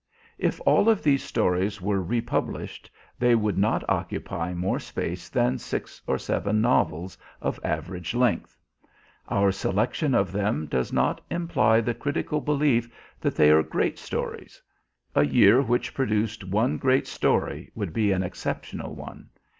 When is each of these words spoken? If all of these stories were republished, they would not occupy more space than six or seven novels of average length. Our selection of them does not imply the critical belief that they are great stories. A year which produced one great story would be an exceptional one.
If 0.39 0.59
all 0.61 0.89
of 0.89 1.03
these 1.03 1.21
stories 1.23 1.79
were 1.79 2.01
republished, 2.01 2.89
they 3.19 3.35
would 3.35 3.55
not 3.59 3.87
occupy 3.87 4.51
more 4.51 4.79
space 4.79 5.29
than 5.29 5.59
six 5.59 6.01
or 6.07 6.17
seven 6.17 6.59
novels 6.59 7.19
of 7.39 7.59
average 7.63 8.15
length. 8.15 8.57
Our 9.29 9.51
selection 9.51 10.15
of 10.15 10.31
them 10.31 10.65
does 10.65 10.91
not 10.91 11.21
imply 11.29 11.81
the 11.81 11.93
critical 11.93 12.41
belief 12.41 12.89
that 13.19 13.35
they 13.35 13.51
are 13.51 13.61
great 13.61 13.99
stories. 13.99 14.59
A 15.13 15.23
year 15.23 15.61
which 15.61 15.93
produced 15.93 16.43
one 16.45 16.79
great 16.79 17.05
story 17.05 17.69
would 17.75 17.93
be 17.93 18.11
an 18.11 18.23
exceptional 18.23 18.95
one. 18.95 19.29